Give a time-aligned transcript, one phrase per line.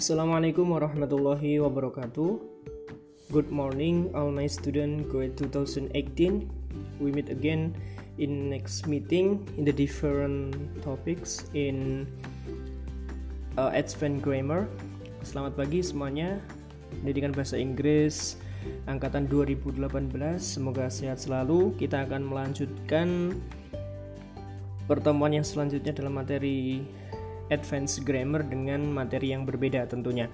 [0.00, 2.40] Assalamualaikum warahmatullahi wabarakatuh.
[3.36, 5.92] Good morning, all my student grade 2018.
[7.04, 7.76] We meet again
[8.16, 12.08] in next meeting in the different topics in
[13.60, 14.72] uh, advanced grammar.
[15.20, 16.40] Selamat pagi semuanya.
[17.04, 18.40] Pendidikan bahasa Inggris
[18.88, 19.84] angkatan 2018.
[20.40, 21.76] Semoga sehat selalu.
[21.76, 23.36] Kita akan melanjutkan
[24.88, 26.88] pertemuan yang selanjutnya dalam materi
[27.50, 30.30] advanced grammar dengan materi yang berbeda tentunya.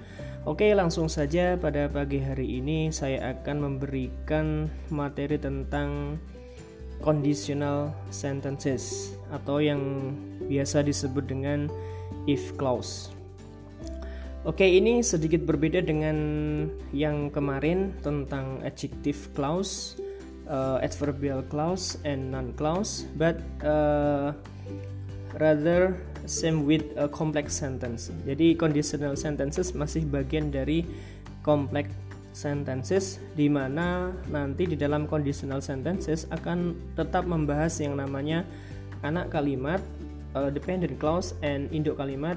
[0.46, 6.20] Oke, langsung saja pada pagi hari ini saya akan memberikan materi tentang
[7.02, 10.14] conditional sentences atau yang
[10.48, 11.68] biasa disebut dengan
[12.30, 13.12] if clause.
[14.46, 16.16] Oke, ini sedikit berbeda dengan
[16.94, 19.98] yang kemarin tentang adjective clause,
[20.46, 24.30] uh, adverbial clause, and non clause, but uh,
[25.42, 28.12] rather same with a complex sentence.
[28.26, 30.84] Jadi conditional sentences masih bagian dari
[31.46, 31.90] complex
[32.36, 38.44] sentences di mana nanti di dalam conditional sentences akan tetap membahas yang namanya
[39.00, 39.80] anak kalimat,
[40.36, 42.36] uh, dependent clause and induk kalimat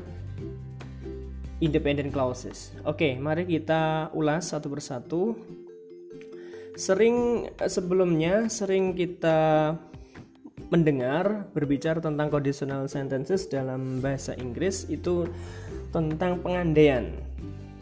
[1.60, 2.72] independent clauses.
[2.88, 5.36] Oke, mari kita ulas satu persatu.
[6.80, 9.76] Sering sebelumnya sering kita
[10.70, 15.26] mendengar berbicara tentang conditional sentences dalam bahasa Inggris itu
[15.89, 17.09] tentang pengandaian.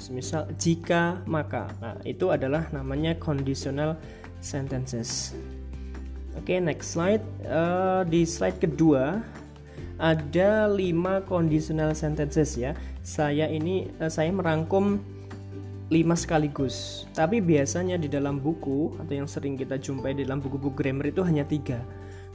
[0.07, 1.67] Misal jika maka.
[1.83, 3.99] Nah, itu adalah namanya conditional
[4.39, 5.35] sentences.
[6.37, 7.23] Oke, okay, next slide.
[7.43, 9.19] Uh, di slide kedua
[9.97, 12.77] ada lima conditional sentences ya.
[13.01, 15.01] Saya ini uh, saya merangkum
[15.89, 17.07] lima sekaligus.
[17.17, 21.25] Tapi biasanya di dalam buku atau yang sering kita jumpai di dalam buku-buku grammar itu
[21.25, 21.81] hanya tiga.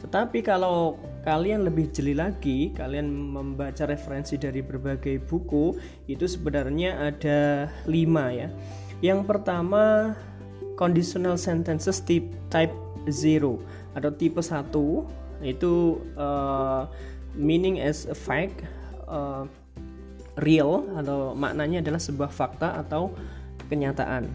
[0.03, 5.78] Tetapi kalau kalian lebih jeli lagi, kalian membaca referensi dari berbagai buku,
[6.11, 8.50] itu sebenarnya ada lima ya.
[8.99, 10.15] Yang pertama,
[10.75, 12.75] conditional sentences type, type
[13.06, 13.62] 0
[13.94, 14.66] atau tipe 1
[15.43, 16.87] itu uh,
[17.34, 18.62] meaning as a fact
[19.10, 19.47] uh,
[20.41, 23.10] real atau maknanya adalah sebuah fakta atau
[23.69, 24.31] kenyataan.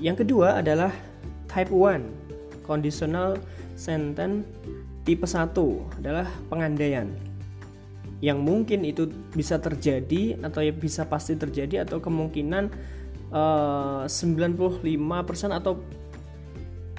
[0.00, 0.92] Yang kedua adalah
[1.50, 3.40] type 1 conditional
[3.78, 4.42] sentence
[5.06, 5.54] tipe 1
[6.02, 7.06] adalah pengandaian
[8.18, 12.64] yang mungkin itu bisa terjadi atau ya bisa pasti terjadi atau kemungkinan
[13.30, 15.78] eh, uh, 95% atau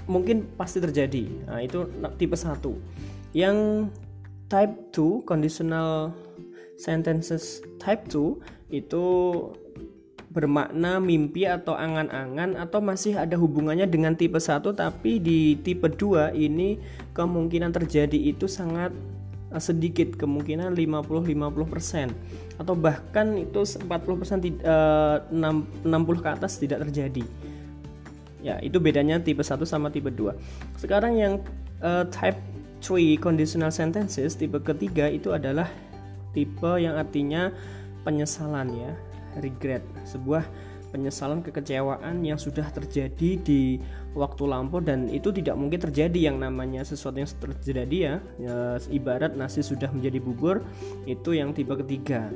[0.10, 1.30] mungkin pasti terjadi.
[1.46, 1.86] Nah, itu
[2.18, 2.64] tipe 1.
[3.36, 3.58] Yang
[4.50, 6.16] type 2 conditional
[6.80, 9.06] sentences type 2 itu
[10.30, 16.38] bermakna mimpi atau angan-angan atau masih ada hubungannya dengan tipe 1 tapi di tipe 2
[16.38, 16.78] ini
[17.18, 18.94] kemungkinan terjadi itu sangat
[19.50, 23.90] eh, sedikit kemungkinan 50-50% atau bahkan itu 40%
[24.62, 27.26] uh, 60 ke atas tidak terjadi.
[28.40, 30.32] Ya itu bedanya tipe 1 sama tipe 2
[30.78, 31.34] sekarang yang
[31.82, 32.38] uh, type
[32.86, 35.68] 3 conditional sentences tipe ketiga itu adalah
[36.32, 37.52] tipe yang artinya
[38.06, 38.94] penyesalan ya
[39.38, 40.46] regret, sebuah
[40.90, 43.78] penyesalan kekecewaan yang sudah terjadi di
[44.18, 48.58] waktu lampau dan itu tidak mungkin terjadi yang namanya sesuatu yang terjadi ya, ya
[48.90, 50.66] ibarat nasi sudah menjadi bubur
[51.06, 52.34] itu yang tipe ketiga.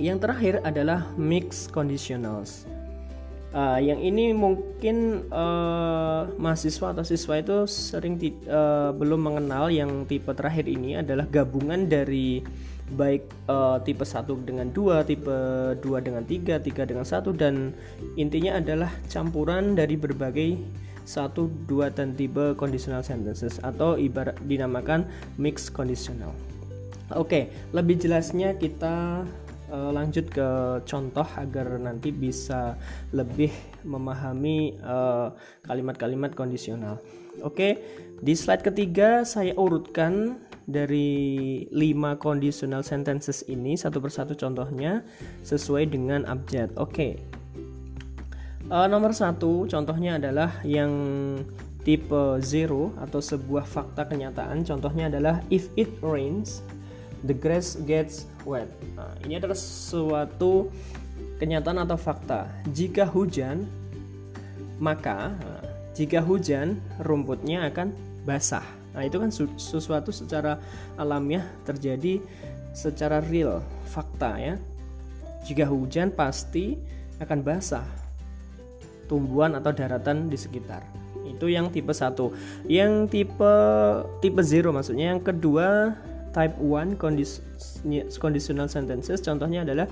[0.00, 2.66] Yang terakhir adalah mix conditionals.
[3.54, 8.18] Uh, yang ini mungkin uh, mahasiswa atau siswa itu sering
[8.50, 12.42] uh, belum mengenal yang tipe terakhir ini adalah gabungan dari
[12.92, 15.36] baik uh, tipe 1 dengan 2, tipe
[15.80, 17.72] 2 dengan 3, 3 dengan 1 dan
[18.20, 20.60] intinya adalah campuran dari berbagai
[21.08, 25.08] 1, 2 dan tipe conditional sentences atau ibarat dinamakan
[25.40, 26.36] mixed conditional.
[27.12, 29.24] Oke, lebih jelasnya kita
[29.72, 30.48] uh, lanjut ke
[30.84, 32.76] contoh agar nanti bisa
[33.12, 33.52] lebih
[33.84, 36.96] memahami kalimat kalimat-kalimat kondisional.
[37.42, 37.82] Oke,
[38.22, 45.04] di slide ketiga saya urutkan dari lima conditional sentences ini satu persatu contohnya
[45.44, 46.72] sesuai dengan abjad.
[46.80, 46.92] Oke.
[46.92, 47.12] Okay.
[48.64, 50.88] Uh, nomor satu contohnya adalah yang
[51.84, 54.64] tipe zero atau sebuah fakta kenyataan.
[54.64, 56.64] Contohnya adalah if it rains,
[57.28, 58.66] the grass gets wet.
[58.96, 60.72] Nah, ini adalah suatu
[61.36, 62.48] kenyataan atau fakta.
[62.72, 63.68] Jika hujan,
[64.80, 65.62] maka nah,
[65.92, 67.92] jika hujan rumputnya akan
[68.24, 68.83] basah.
[68.94, 70.62] Nah, itu kan sesuatu secara
[70.94, 72.22] alamiah terjadi
[72.70, 73.58] secara real,
[73.90, 74.54] fakta ya.
[75.44, 76.78] Jika hujan pasti
[77.18, 77.84] akan basah
[79.10, 80.80] tumbuhan atau daratan di sekitar.
[81.26, 82.16] Itu yang tipe 1.
[82.70, 83.52] Yang tipe
[84.22, 85.98] tipe 0 maksudnya yang kedua
[86.34, 86.98] type 1
[88.18, 89.86] conditional sentences contohnya adalah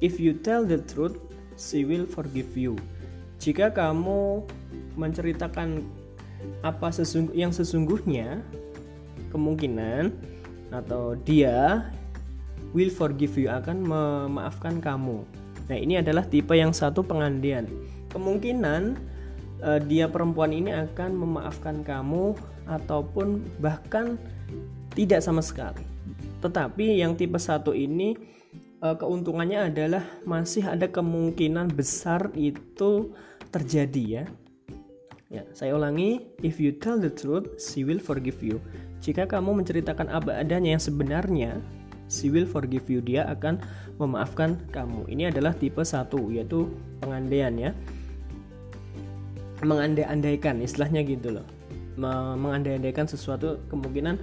[0.00, 1.20] if you tell the truth
[1.60, 2.74] she will forgive you
[3.36, 4.40] jika kamu
[4.96, 5.84] menceritakan
[6.64, 6.88] apa
[7.36, 8.40] yang sesungguhnya
[9.34, 10.14] kemungkinan
[10.72, 11.90] atau dia
[12.74, 15.22] will forgive you akan memaafkan kamu.
[15.70, 17.70] Nah ini adalah tipe yang satu pengandian.
[18.10, 18.98] Kemungkinan
[19.62, 22.34] uh, dia perempuan ini akan memaafkan kamu
[22.68, 24.18] ataupun bahkan
[24.92, 25.82] tidak sama sekali.
[26.42, 28.18] Tetapi yang tipe satu ini
[28.84, 33.14] uh, keuntungannya adalah masih ada kemungkinan besar itu
[33.48, 34.24] terjadi ya.
[35.34, 38.62] Ya, saya ulangi, if you tell the truth, she will forgive you.
[39.02, 41.58] Jika kamu menceritakan apa adanya yang sebenarnya,
[42.06, 43.02] she will forgive you.
[43.02, 43.58] Dia akan
[43.98, 45.10] memaafkan kamu.
[45.10, 46.70] Ini adalah tipe satu, yaitu
[47.02, 47.74] pengandaian ya.
[49.66, 51.46] Mengandai-andaikan, istilahnya gitu loh.
[52.38, 54.22] Mengandai-andaikan sesuatu kemungkinan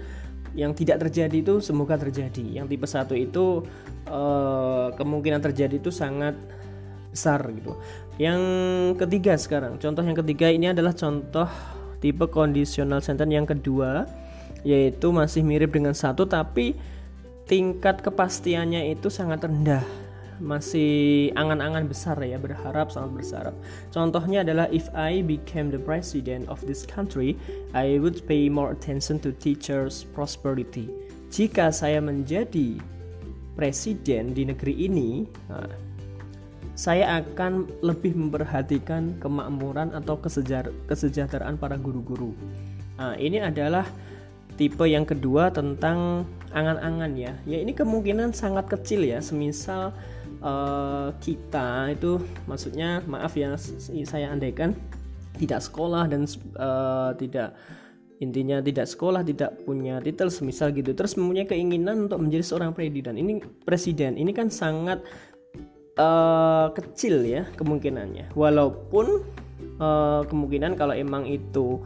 [0.55, 2.55] yang tidak terjadi itu semoga terjadi.
[2.55, 3.67] Yang tipe satu itu
[4.07, 6.39] uh, kemungkinan terjadi itu sangat
[7.11, 7.75] besar gitu.
[8.15, 8.41] Yang
[9.03, 11.47] ketiga sekarang, contoh yang ketiga ini adalah contoh
[12.01, 14.09] tipe conditional sentence yang kedua
[14.61, 16.77] yaitu masih mirip dengan satu tapi
[17.45, 19.85] tingkat kepastiannya itu sangat rendah.
[20.41, 23.55] Masih angan-angan besar ya berharap sangat berharap.
[23.93, 27.37] Contohnya adalah if I became the president of this country
[27.77, 30.89] I would pay more attention to teachers prosperity.
[31.29, 32.81] Jika saya menjadi
[33.53, 35.69] presiden di negeri ini nah,
[36.75, 40.17] saya akan lebih memperhatikan kemakmuran atau
[40.87, 42.31] kesejahteraan para guru-guru.
[42.95, 43.83] Nah, ini adalah
[44.55, 46.23] tipe yang kedua tentang
[46.53, 47.33] angan-angan ya.
[47.47, 49.17] Ya ini kemungkinan sangat kecil ya.
[49.23, 49.95] Semisal
[50.43, 53.55] uh, kita itu maksudnya maaf ya
[54.05, 54.75] saya andaikan
[55.39, 56.27] tidak sekolah dan
[56.59, 57.55] uh, tidak
[58.21, 60.93] intinya tidak sekolah tidak punya titel semisal gitu.
[60.93, 65.01] Terus mempunyai keinginan untuk menjadi seorang presiden ini presiden ini kan sangat
[66.01, 69.21] uh, kecil ya kemungkinannya walaupun
[69.77, 71.77] uh, kemungkinan kalau emang itu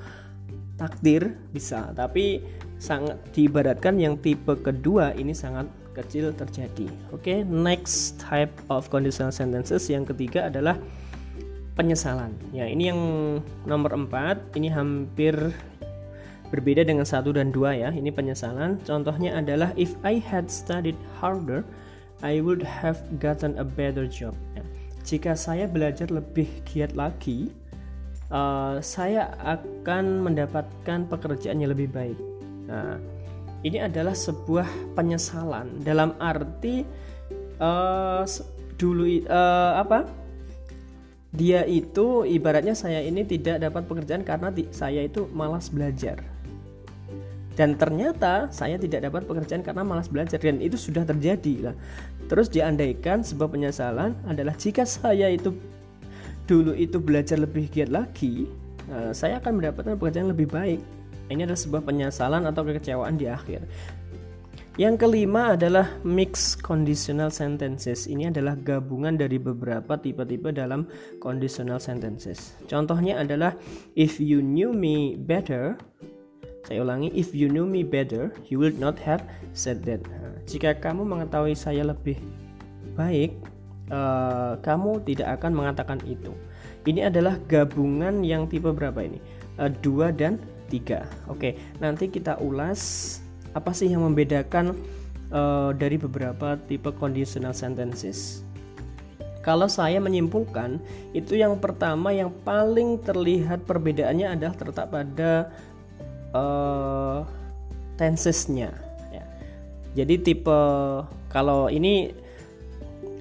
[0.80, 2.40] takdir bisa tapi
[2.80, 6.92] sangat diibaratkan yang tipe kedua ini sangat kecil terjadi.
[7.16, 7.38] Oke, okay?
[7.48, 10.76] next type of conditional sentences yang ketiga adalah
[11.80, 12.36] penyesalan.
[12.52, 13.00] Ya, ini yang
[13.64, 14.44] nomor empat.
[14.60, 15.34] Ini hampir
[16.52, 17.90] berbeda dengan satu dan dua ya.
[17.96, 18.84] Ini penyesalan.
[18.84, 21.64] Contohnya adalah if I had studied harder,
[22.26, 24.34] I would have gotten a better job.
[25.06, 27.54] Jika saya belajar lebih giat lagi,
[28.34, 32.18] uh, saya akan mendapatkan pekerjaan yang lebih baik.
[32.66, 32.98] Nah,
[33.62, 36.82] ini adalah sebuah penyesalan dalam arti
[37.62, 38.26] uh,
[38.82, 40.10] dulu uh, apa
[41.36, 46.35] dia itu ibaratnya saya ini tidak dapat pekerjaan karena saya itu malas belajar
[47.56, 51.76] dan ternyata saya tidak dapat pekerjaan karena malas belajar dan itu sudah terjadi lah
[52.28, 55.56] terus diandaikan sebuah penyesalan adalah jika saya itu
[56.46, 58.46] dulu itu belajar lebih giat lagi
[58.92, 60.84] uh, saya akan mendapatkan pekerjaan lebih baik
[61.30, 63.66] ini adalah sebuah penyesalan atau kekecewaan di akhir.
[64.76, 68.12] Yang kelima adalah mixed conditional sentences.
[68.12, 70.84] Ini adalah gabungan dari beberapa tipe-tipe dalam
[71.24, 72.60] conditional sentences.
[72.68, 73.56] Contohnya adalah
[73.96, 75.80] if you knew me better,
[76.66, 79.22] saya ulangi, if you knew me better, you would not have
[79.54, 80.02] said that.
[80.50, 82.18] Jika kamu mengetahui saya lebih
[82.98, 83.38] baik,
[83.94, 86.34] uh, kamu tidak akan mengatakan itu.
[86.90, 89.22] Ini adalah gabungan yang tipe berapa ini?
[89.62, 90.42] Uh, dua dan
[90.74, 91.30] 3.
[91.30, 93.22] Oke, nanti kita ulas
[93.54, 94.74] apa sih yang membedakan
[95.30, 98.42] uh, dari beberapa tipe conditional sentences.
[99.46, 100.82] Kalau saya menyimpulkan,
[101.14, 105.54] itu yang pertama yang paling terlihat perbedaannya adalah terletak pada
[106.34, 107.22] uh,
[108.00, 108.74] tensesnya.
[109.12, 109.24] Ya.
[109.94, 110.60] Jadi tipe
[111.30, 112.16] kalau ini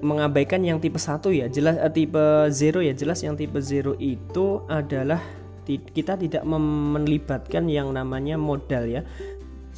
[0.01, 4.63] mengabaikan yang tipe satu ya, jelas uh, tipe zero ya, jelas yang tipe zero itu
[4.71, 5.21] adalah
[5.65, 9.01] kita tidak melibatkan yang namanya modal ya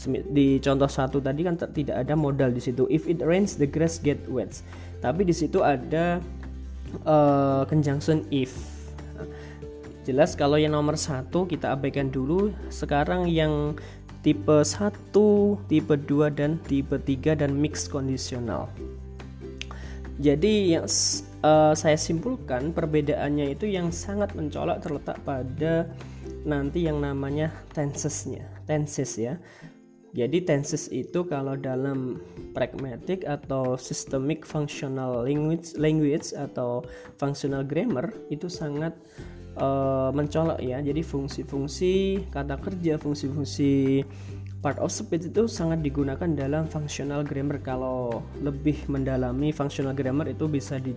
[0.06, 3.98] di contoh satu tadi kan tidak ada modal di situ if it rains the grass
[3.98, 4.62] get wet
[5.02, 6.22] tapi di situ ada
[7.08, 8.77] uh, conjunction if
[10.08, 12.56] jelas kalau yang nomor satu kita abaikan dulu.
[12.72, 13.76] Sekarang yang
[14.24, 15.12] tipe 1
[15.68, 18.72] tipe 2 dan tipe 3 dan mix kondisional.
[20.18, 20.88] Jadi yang
[21.46, 25.92] uh, saya simpulkan perbedaannya itu yang sangat mencolok terletak pada
[26.48, 29.38] nanti yang namanya tensesnya tenses ya.
[30.18, 32.18] Jadi tenses itu kalau dalam
[32.58, 36.82] pragmatic atau systemic functional language language atau
[37.22, 38.98] functional grammar itu sangat
[39.58, 40.80] uh, mencolok ya.
[40.80, 44.06] Jadi fungsi-fungsi kata kerja fungsi-fungsi
[44.58, 47.62] part of speech itu sangat digunakan dalam functional grammar.
[47.62, 50.94] Kalau lebih mendalami functional grammar itu bisa di,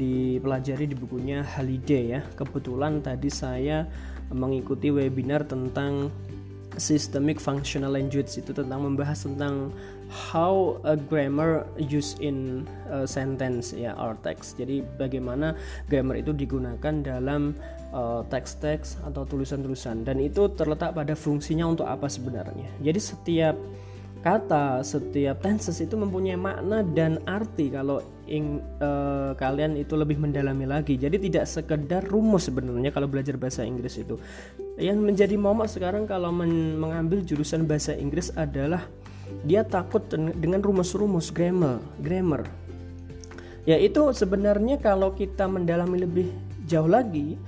[0.00, 2.20] dipelajari di bukunya Holiday ya.
[2.36, 3.84] Kebetulan tadi saya
[4.32, 6.10] mengikuti webinar tentang
[6.76, 9.72] systemic functional language itu tentang membahas tentang
[10.12, 14.60] how a grammar used in a sentence ya or text.
[14.60, 15.56] Jadi bagaimana
[15.88, 17.56] grammar itu digunakan dalam
[18.28, 22.68] teks-teks atau tulisan-tulisan dan itu terletak pada fungsinya untuk apa sebenarnya.
[22.84, 23.56] Jadi setiap
[24.26, 30.66] kata, setiap tenses itu mempunyai makna dan arti kalau ing, uh, kalian itu lebih mendalami
[30.66, 30.98] lagi.
[30.98, 34.18] Jadi tidak sekedar rumus sebenarnya kalau belajar bahasa Inggris itu.
[34.76, 38.82] Yang menjadi momok sekarang kalau men mengambil jurusan bahasa Inggris adalah
[39.46, 42.46] dia takut dengan rumus-rumus grammar, grammar.
[43.66, 46.30] Ya itu sebenarnya kalau kita mendalami lebih
[46.66, 47.38] jauh lagi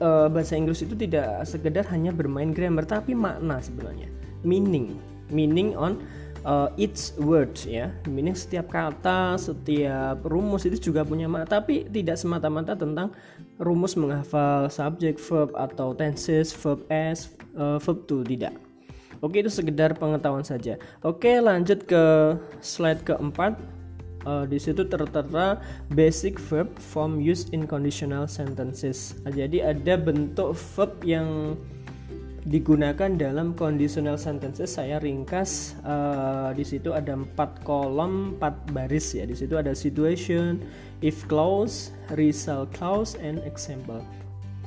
[0.00, 4.08] uh, bahasa Inggris itu tidak sekedar hanya bermain grammar tapi makna sebenarnya,
[4.42, 4.96] meaning.
[5.32, 6.04] Meaning on
[6.44, 7.88] uh, each word ya.
[8.04, 13.12] Meaning setiap kata setiap rumus itu juga punya makna tapi tidak semata-mata tentang
[13.56, 18.52] rumus menghafal subject verb atau tenses verb s uh, verb to tidak.
[19.24, 20.76] Oke itu sekedar pengetahuan saja.
[21.00, 23.56] Oke lanjut ke slide keempat
[24.26, 25.60] uh, di situ tertera
[25.92, 29.16] basic verb form used in conditional sentences.
[29.28, 31.56] Jadi ada bentuk verb yang
[32.44, 34.76] digunakan dalam conditional sentences.
[34.76, 39.24] Saya ringkas uh, di situ ada empat kolom empat baris ya.
[39.24, 40.60] Di situ ada situation
[41.00, 44.04] if clause result clause and example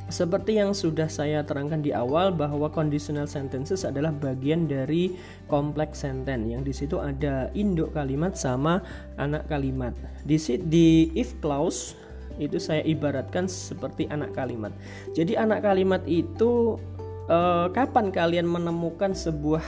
[0.08, 5.20] seperti yang sudah saya terangkan di awal bahwa conditional sentences adalah bagian dari
[5.52, 6.48] kompleks sentence.
[6.48, 8.80] Yang di situ ada induk kalimat sama
[9.20, 9.92] anak kalimat.
[10.24, 11.96] Di di if clause
[12.40, 14.72] itu saya ibaratkan seperti anak kalimat.
[15.12, 16.80] Jadi anak kalimat itu
[17.28, 19.66] uh, kapan kalian menemukan sebuah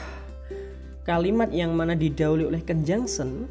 [1.03, 3.49] kalimat yang mana didahului oleh conjunction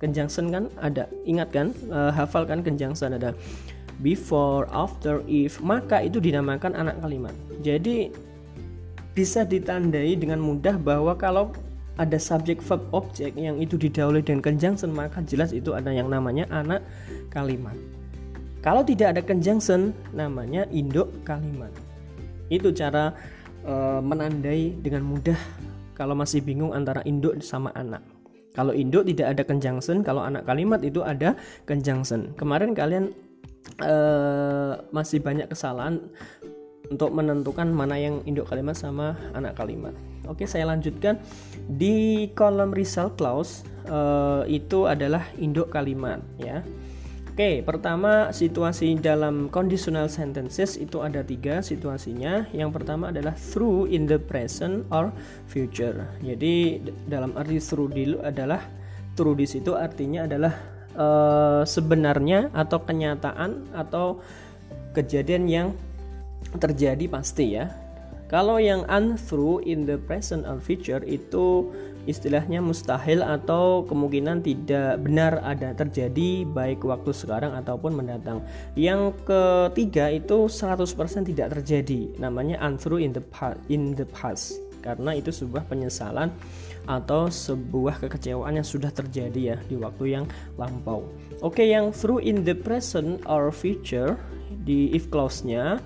[0.00, 1.76] conjunction kan ada ingat kan?
[1.92, 3.36] Uh, hafal kan conjunction ada
[4.00, 8.12] before after if maka itu dinamakan anak kalimat jadi
[9.12, 11.52] bisa ditandai dengan mudah bahwa kalau
[12.00, 16.48] ada subjek verb objek yang itu didahului dengan conjunction maka jelas itu ada yang namanya
[16.48, 16.80] anak
[17.28, 17.76] kalimat
[18.64, 21.72] kalau tidak ada conjunction namanya induk kalimat
[22.50, 23.14] itu cara
[23.62, 25.38] e, menandai dengan mudah
[26.00, 28.00] kalau masih bingung antara induk sama anak.
[28.56, 31.36] Kalau induk tidak ada conjunction, kalau anak kalimat itu ada
[31.68, 32.32] conjunction.
[32.40, 33.14] Kemarin kalian
[33.80, 33.96] e,
[34.92, 36.00] masih banyak kesalahan
[36.90, 39.94] untuk menentukan mana yang induk kalimat sama anak kalimat.
[40.26, 41.22] Oke, saya lanjutkan
[41.70, 43.98] di kolom result clause e,
[44.50, 46.66] itu adalah induk kalimat ya.
[47.30, 52.44] Oke, pertama situasi dalam conditional sentences itu ada tiga situasinya.
[52.52, 55.08] Yang pertama adalah through in the present or
[55.48, 56.04] future.
[56.20, 58.60] Jadi dalam arti through dulu adalah
[59.16, 60.52] through di situ artinya adalah
[60.96, 64.18] uh, sebenarnya atau kenyataan atau
[64.96, 65.68] kejadian yang
[66.58, 67.70] terjadi pasti ya.
[68.30, 71.66] Kalau yang untrue in the present or future itu
[72.06, 78.38] istilahnya mustahil atau kemungkinan tidak benar ada terjadi baik waktu sekarang ataupun mendatang.
[78.78, 82.14] Yang ketiga itu 100% tidak terjadi.
[82.22, 86.32] Namanya untrue in the past, in the past karena itu sebuah penyesalan
[86.88, 90.24] atau sebuah kekecewaan yang sudah terjadi ya di waktu yang
[90.56, 91.06] lampau.
[91.44, 94.16] Oke, yang true in the present or future
[94.66, 95.78] di if clause-nya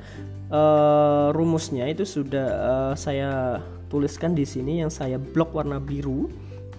[0.48, 3.60] uh, rumusnya itu sudah uh, saya
[3.92, 6.30] tuliskan di sini yang saya blok warna biru.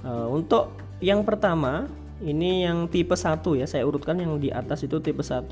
[0.05, 1.87] Uh, untuk yang pertama
[2.23, 5.51] ini yang tipe 1 ya, saya urutkan yang di atas itu tipe 1,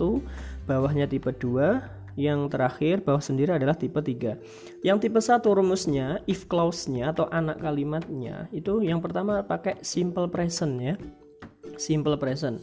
[0.63, 4.85] bawahnya tipe 2, yang terakhir bawah sendiri adalah tipe 3.
[4.85, 10.77] Yang tipe 1 rumusnya if clause-nya atau anak kalimatnya itu yang pertama pakai simple present
[10.77, 10.95] ya.
[11.75, 12.61] Simple present.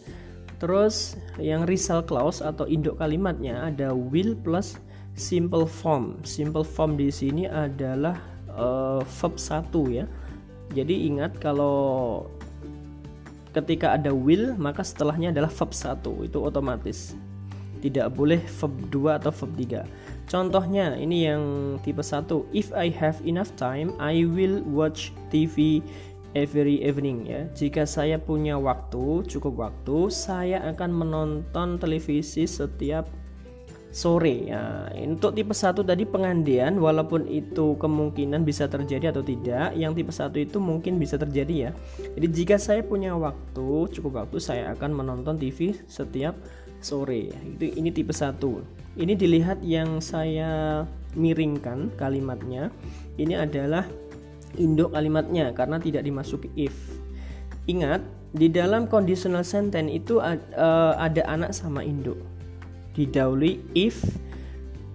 [0.61, 4.77] Terus yang result clause atau induk kalimatnya ada will plus
[5.19, 6.21] simple form.
[6.23, 8.21] Simple form di sini adalah
[8.55, 10.05] uh, verb 1 ya.
[10.71, 12.29] Jadi ingat kalau
[13.51, 17.19] ketika ada will maka setelahnya adalah verb 1 itu otomatis.
[17.81, 19.85] Tidak boleh verb 2 atau verb 3.
[20.31, 21.43] Contohnya ini yang
[21.83, 22.29] tipe 1.
[22.55, 25.83] If I have enough time, I will watch TV
[26.39, 27.49] every evening ya.
[27.57, 33.09] Jika saya punya waktu, cukup waktu, saya akan menonton televisi setiap
[33.91, 39.99] sore ya untuk tipe satu tadi pengandian walaupun itu kemungkinan bisa terjadi atau tidak yang
[39.99, 41.71] tipe satu itu mungkin bisa terjadi ya
[42.15, 46.39] jadi jika saya punya waktu cukup waktu saya akan menonton TV setiap
[46.81, 48.65] sore itu ini tipe satu
[48.97, 50.83] ini dilihat yang saya
[51.15, 52.73] miringkan kalimatnya
[53.21, 53.87] ini adalah
[54.59, 56.75] induk kalimatnya karena tidak dimasuki if.
[57.71, 58.03] Ingat,
[58.35, 62.19] di dalam conditional sentence itu uh, ada anak sama induk.
[62.97, 64.03] Didahului if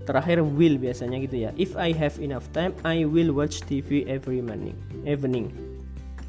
[0.03, 1.49] terakhir will biasanya gitu ya.
[1.55, 4.75] If I have enough time, I will watch TV every morning.
[5.07, 5.74] Evening.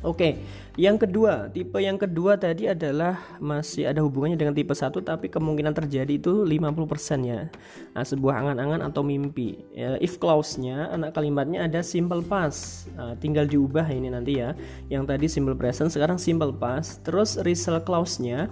[0.07, 0.39] Oke,
[0.79, 5.75] yang kedua, tipe yang kedua tadi adalah masih ada hubungannya dengan tipe satu tapi kemungkinan
[5.75, 7.51] terjadi itu 50% ya.
[7.91, 9.59] Nah, sebuah angan-angan atau mimpi.
[9.75, 12.87] Ya, if clause-nya anak kalimatnya ada simple past.
[12.95, 14.55] Nah, tinggal diubah ini nanti ya.
[14.87, 17.03] Yang tadi simple present sekarang simple past.
[17.03, 18.47] Terus result clause-nya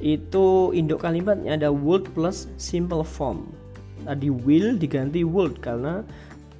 [0.00, 3.52] itu induk kalimatnya ada would plus simple form.
[4.08, 6.00] Tadi will diganti would karena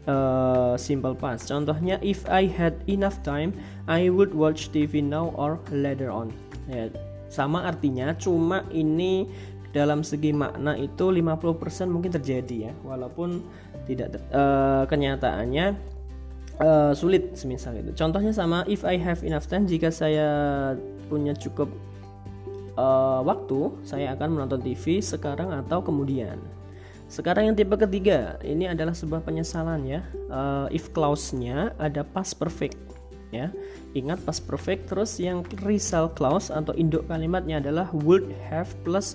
[0.06, 1.50] uh, simple past.
[1.50, 3.54] Contohnya if I had enough time,
[3.90, 6.32] I would watch TV now or later on.
[6.66, 6.90] Ya,
[7.30, 9.28] sama artinya, cuma ini
[9.70, 13.44] dalam segi makna itu 50% mungkin terjadi ya, walaupun
[13.84, 15.76] tidak uh, kenyataannya
[16.58, 17.92] uh, sulit semisal itu.
[17.92, 20.26] Contohnya sama if I have enough time jika saya
[21.06, 21.68] punya cukup
[22.80, 26.40] uh, waktu, saya akan menonton TV sekarang atau kemudian.
[27.06, 30.02] Sekarang yang tipe ketiga, ini adalah sebuah penyesalan ya.
[30.26, 32.74] Uh, if clause-nya ada past perfect
[33.30, 33.54] ya.
[33.94, 39.14] Ingat past perfect terus yang result clause atau induk kalimatnya adalah would have plus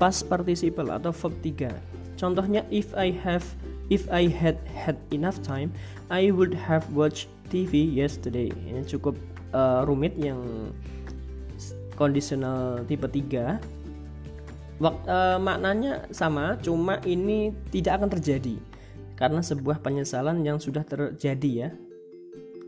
[0.00, 1.72] past participle atau verb 3.
[2.16, 3.44] Contohnya if I have
[3.92, 5.70] if I had had enough time,
[6.08, 8.48] I would have watched TV yesterday.
[8.48, 9.14] Ini cukup
[9.52, 10.72] uh, rumit yang
[11.96, 13.75] kondisional tipe 3
[14.76, 18.60] Wak, uh, maknanya sama, cuma ini tidak akan terjadi
[19.16, 21.70] karena sebuah penyesalan yang sudah terjadi ya.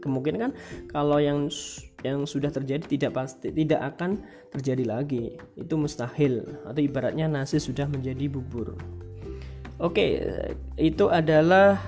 [0.00, 0.52] Kemungkinan kan
[0.88, 1.52] kalau yang
[2.06, 4.24] yang sudah terjadi tidak pasti tidak akan
[4.56, 5.36] terjadi lagi.
[5.58, 8.78] Itu mustahil atau ibaratnya nasi sudah menjadi bubur.
[9.78, 10.24] Oke,
[10.80, 11.78] itu adalah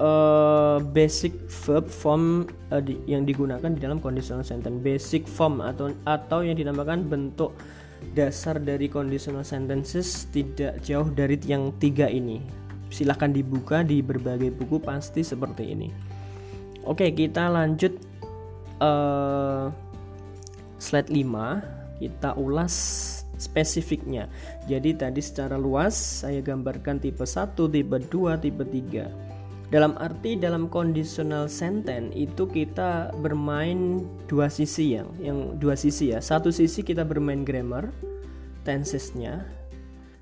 [0.00, 1.36] uh, basic
[1.66, 4.80] verb form uh, di, yang digunakan di dalam conditional sentence.
[4.80, 7.52] Basic form atau atau yang dinamakan bentuk
[8.14, 12.42] dasar dari conditional sentences tidak jauh dari yang tiga ini.
[12.92, 15.88] Silahkan dibuka di berbagai buku pasti seperti ini.
[16.86, 17.98] Oke, kita lanjut
[18.78, 19.72] uh,
[20.78, 21.98] slide 5.
[21.98, 22.74] Kita ulas
[23.40, 24.30] spesifiknya.
[24.70, 29.25] Jadi tadi secara luas saya gambarkan tipe 1, tipe 2, tipe 3
[29.66, 36.22] dalam arti dalam conditional sentence itu kita bermain dua sisi yang yang dua sisi ya.
[36.22, 37.90] Satu sisi kita bermain grammar
[38.62, 39.42] tensesnya.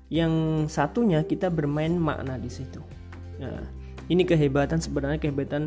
[0.09, 0.33] Yang
[0.69, 2.81] satunya kita bermain makna di situ.
[3.41, 3.65] Nah
[4.05, 5.65] ini kehebatan sebenarnya kehebatan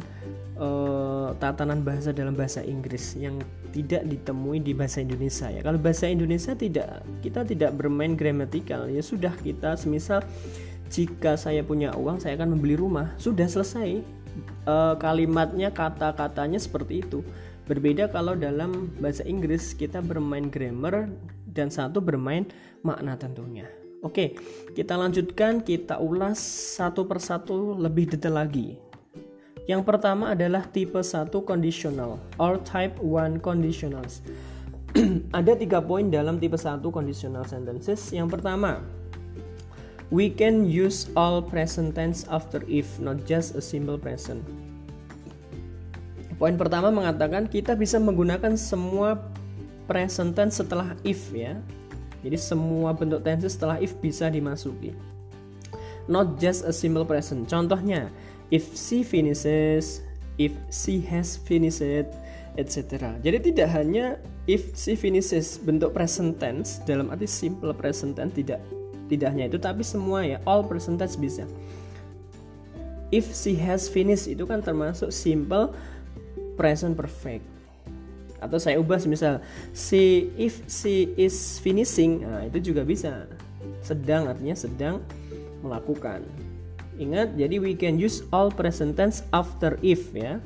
[0.58, 3.38] uh, tatanan bahasa dalam bahasa Inggris yang
[3.74, 5.62] tidak ditemui di bahasa Indonesia ya.
[5.62, 10.22] Kalau bahasa Indonesia tidak kita tidak bermain gramatikal ya sudah kita semisal
[10.88, 13.12] jika saya punya uang saya akan membeli rumah.
[13.20, 14.00] Sudah selesai
[14.64, 17.20] e, kalimatnya kata-katanya seperti itu.
[17.68, 21.12] Berbeda kalau dalam bahasa Inggris kita bermain grammar
[21.52, 22.48] dan satu bermain
[22.80, 23.68] makna tentunya.
[24.00, 24.38] Oke
[24.72, 26.40] kita lanjutkan kita ulas
[26.78, 28.80] satu persatu lebih detail lagi.
[29.68, 34.24] Yang pertama adalah tipe 1 conditional or type 1 conditionals.
[35.36, 38.00] Ada tiga poin dalam tipe 1 conditional sentences.
[38.08, 38.80] Yang pertama
[40.08, 44.40] We can use all present tense after if, not just a simple present.
[46.40, 49.20] Poin pertama mengatakan kita bisa menggunakan semua
[49.84, 51.60] present tense setelah if ya.
[52.24, 54.96] Jadi semua bentuk tense setelah if bisa dimasuki.
[56.08, 57.44] Not just a simple present.
[57.44, 58.08] Contohnya,
[58.48, 60.00] if she finishes,
[60.40, 62.08] if she has finished,
[62.56, 63.12] etc.
[63.20, 64.16] Jadi tidak hanya
[64.48, 68.58] if she finishes bentuk present tense dalam arti simple present tense tidak
[69.08, 71.48] tidak hanya itu tapi semua ya all percentage bisa.
[73.08, 75.72] If she has finished itu kan termasuk simple
[76.60, 77.42] present perfect.
[78.38, 79.42] Atau saya ubah misal
[79.74, 83.24] si if she is finishing nah itu juga bisa.
[83.80, 85.00] Sedang artinya sedang
[85.64, 86.22] melakukan.
[87.00, 90.36] Ingat jadi we can use all present tense after if ya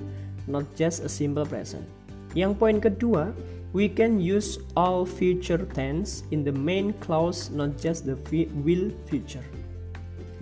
[0.46, 1.84] not just a simple present.
[2.32, 3.34] Yang poin kedua
[3.72, 8.20] We can use all future tense in the main clause, not just the
[8.60, 9.44] will future.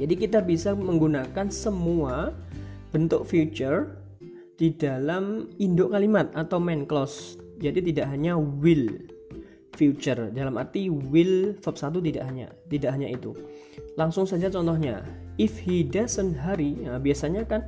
[0.02, 2.34] Jadi kita bisa menggunakan semua
[2.90, 3.94] bentuk future
[4.58, 7.38] di dalam induk kalimat atau main clause.
[7.62, 8.88] Jadi tidak hanya will
[9.78, 13.30] future dalam arti will verb 1 tidak hanya tidak hanya itu.
[13.94, 15.06] Langsung saja contohnya,
[15.38, 17.64] if he doesn't hurry, nah, biasanya kan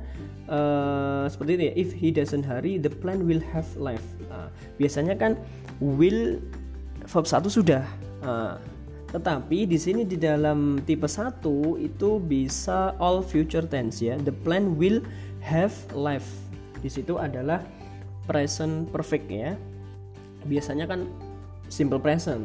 [0.47, 1.73] uh, seperti itu ya.
[1.75, 4.03] If he doesn't hurry, the plan will have life.
[4.27, 5.39] Nah, biasanya kan
[5.79, 6.39] will
[7.07, 7.83] verb 1 sudah.
[8.23, 8.57] Nah,
[9.13, 11.43] tetapi di sini di dalam tipe 1
[11.79, 14.17] itu bisa all future tense ya.
[14.17, 15.03] The plan will
[15.43, 16.43] have life.
[16.83, 17.63] di situ adalah
[18.27, 19.55] present perfect ya
[20.43, 21.07] biasanya kan
[21.71, 22.43] simple present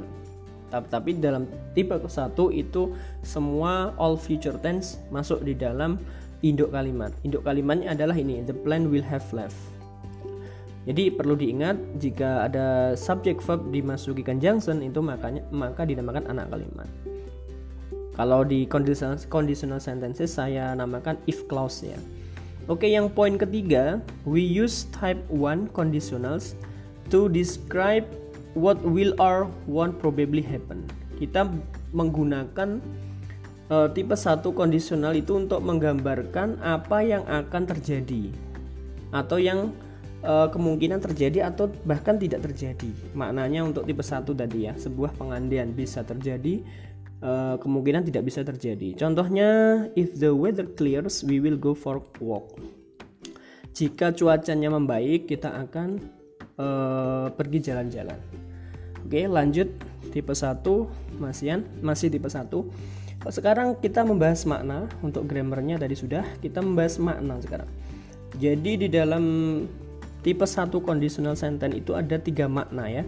[0.71, 2.95] tapi dalam tipe satu itu
[3.27, 5.99] semua all future tense masuk di dalam
[6.45, 9.59] induk kalimat induk kalimatnya adalah ini the plan will have left
[10.89, 16.89] jadi perlu diingat jika ada subject verb dimasuki conjunction itu makanya maka dinamakan anak kalimat.
[18.17, 22.01] Kalau di conditional, conditional sentences saya namakan if clause ya.
[22.73, 26.57] Oke, yang poin ketiga, we use type 1 conditionals
[27.13, 28.09] to describe
[28.57, 30.89] what will or won't probably happen.
[31.21, 31.53] Kita
[31.93, 32.81] menggunakan
[33.73, 38.33] uh, tipe satu kondisional itu untuk menggambarkan apa yang akan terjadi
[39.13, 39.73] atau yang
[40.25, 42.91] uh, kemungkinan terjadi atau bahkan tidak terjadi.
[43.17, 46.61] Maknanya untuk tipe satu tadi ya, sebuah pengandaian bisa terjadi,
[47.25, 48.97] uh, kemungkinan tidak bisa terjadi.
[48.97, 49.49] Contohnya,
[49.97, 52.57] if the weather clears, we will go for walk.
[53.73, 56.03] Jika cuacanya membaik, kita akan
[56.59, 58.19] uh, pergi jalan-jalan.
[59.07, 59.71] Oke, lanjut
[60.11, 62.69] tipe satu masih masih tipe satu.
[63.27, 67.71] Sekarang kita membahas makna untuk grammarnya tadi sudah kita membahas makna sekarang.
[68.39, 69.25] Jadi di dalam
[70.23, 73.03] tipe 1 conditional sentence itu ada tiga makna ya.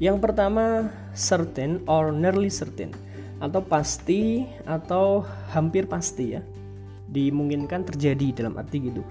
[0.00, 2.94] Yang pertama certain or nearly certain
[3.38, 6.42] atau pasti atau hampir pasti ya.
[7.12, 9.04] Dimungkinkan terjadi dalam arti gitu.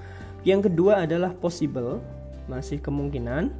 [0.48, 2.00] Yang kedua adalah possible,
[2.50, 3.52] masih kemungkinan.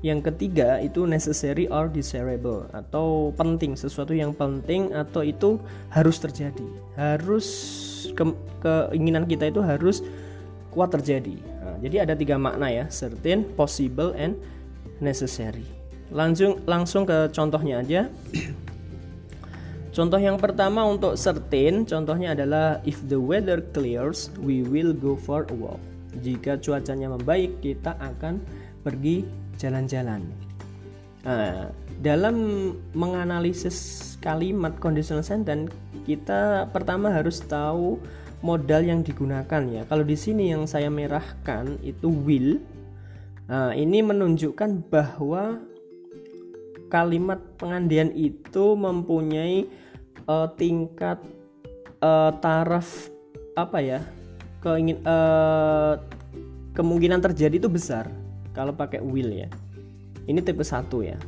[0.00, 5.60] Yang ketiga itu necessary or desirable atau penting, sesuatu yang penting atau itu
[5.92, 6.64] harus terjadi.
[6.96, 7.46] Harus
[8.16, 8.24] ke,
[8.64, 10.00] keinginan kita itu harus
[10.72, 11.36] kuat terjadi.
[11.36, 14.40] Nah, jadi ada tiga makna ya, certain, possible, and
[15.04, 15.68] necessary.
[16.08, 18.08] Langsung langsung ke contohnya aja.
[19.90, 25.44] Contoh yang pertama untuk certain, contohnya adalah if the weather clears, we will go for
[25.50, 25.82] a walk.
[26.22, 28.38] Jika cuacanya membaik, kita akan
[28.86, 29.26] pergi
[29.60, 30.24] jalan-jalan.
[31.20, 31.68] Nah,
[32.00, 32.36] dalam
[32.96, 33.76] menganalisis
[34.24, 35.68] kalimat conditional sentence,
[36.08, 38.00] kita pertama harus tahu
[38.40, 39.84] modal yang digunakan ya.
[39.84, 42.56] Kalau di sini yang saya merahkan itu will.
[43.52, 45.60] Nah, ini menunjukkan bahwa
[46.88, 49.68] kalimat pengandian itu mempunyai
[50.24, 51.20] uh, tingkat
[52.00, 53.12] uh, taraf
[53.60, 54.00] apa ya?
[54.60, 55.96] keingin uh,
[56.76, 58.12] kemungkinan terjadi itu besar
[58.56, 59.48] kalau pakai will ya.
[60.26, 61.18] Ini tipe 1 ya.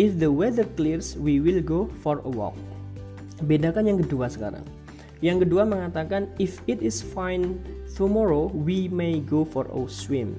[0.00, 2.56] If the weather clears, we will go for a walk.
[3.44, 4.64] Bedakan yang kedua sekarang.
[5.20, 7.60] Yang kedua mengatakan if it is fine
[7.92, 10.32] tomorrow we may go for a swim.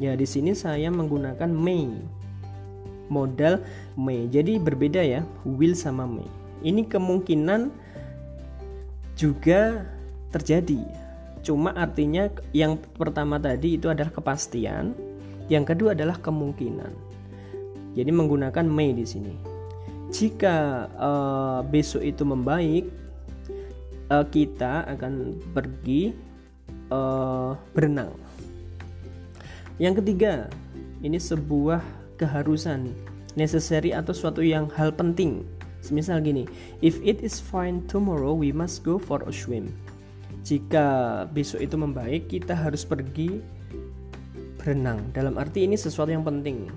[0.00, 1.92] Ya di sini saya menggunakan may.
[3.12, 3.60] Modal
[4.00, 4.24] may.
[4.32, 6.24] Jadi berbeda ya, will sama may.
[6.64, 7.68] Ini kemungkinan
[9.12, 9.84] juga
[10.32, 10.80] terjadi.
[11.44, 14.96] Cuma artinya yang pertama tadi itu adalah kepastian,
[15.52, 16.92] yang kedua adalah kemungkinan.
[17.94, 19.34] Jadi menggunakan may di sini.
[20.10, 22.86] Jika uh, besok itu membaik,
[24.10, 26.14] uh, kita akan pergi
[26.90, 28.14] uh, berenang.
[29.82, 30.46] Yang ketiga,
[31.02, 31.82] ini sebuah
[32.18, 32.94] keharusan,
[33.34, 35.42] necessary atau suatu yang hal penting.
[35.84, 36.48] Semisal gini,
[36.80, 39.68] if it is fine tomorrow, we must go for a swim.
[40.46, 43.42] Jika besok itu membaik, kita harus pergi
[44.64, 45.12] berenang.
[45.12, 46.72] Dalam arti ini sesuatu yang penting.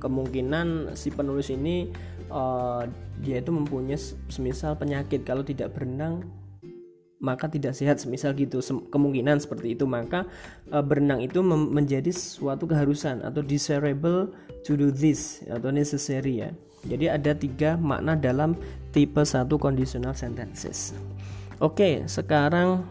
[0.00, 1.92] Kemungkinan si penulis ini
[2.32, 2.88] uh,
[3.20, 4.00] dia itu mempunyai
[4.32, 5.28] semisal penyakit.
[5.28, 6.24] Kalau tidak berenang
[7.20, 8.60] maka tidak sehat semisal gitu.
[8.92, 9.88] Kemungkinan seperti itu.
[9.88, 10.28] Maka
[10.68, 14.28] e, berenang itu menjadi suatu keharusan atau desirable
[14.68, 16.52] to do this atau necessary ya.
[16.86, 18.52] Jadi ada tiga makna dalam
[18.92, 20.92] tipe satu conditional sentences.
[21.58, 22.84] Oke sekarang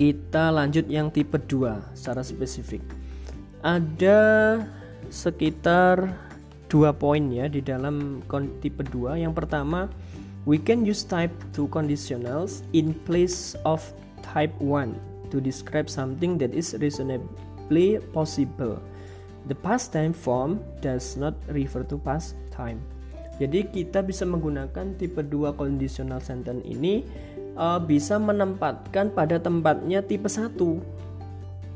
[0.00, 2.82] kita lanjut yang tipe 2 secara spesifik
[3.64, 4.20] ada
[5.08, 6.12] sekitar
[6.68, 8.20] dua poin ya di dalam
[8.60, 9.88] tipe 2 yang pertama
[10.44, 13.80] We can use type 2 conditionals in place of
[14.20, 14.92] type 1
[15.32, 18.76] to describe something that is reasonably possible.
[19.48, 22.84] The past time form does not refer to past time.
[23.40, 27.08] Jadi kita bisa menggunakan tipe 2 conditional sentence ini
[27.56, 30.60] uh, bisa menempatkan pada tempatnya tipe 1